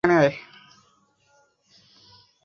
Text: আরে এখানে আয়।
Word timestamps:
আরে 0.03 0.09
এখানে 0.09 0.21
আয়। 0.21 0.31